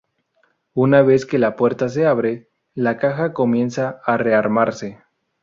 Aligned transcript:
Una 0.73 1.03
vez 1.03 1.27
que 1.27 1.37
la 1.37 1.55
puerta 1.55 1.87
se 1.87 2.07
abre, 2.07 2.49
la 2.73 2.97
caja 2.97 3.33
comienza 3.33 4.01
a 4.03 4.17
rearmarse. 4.17 4.97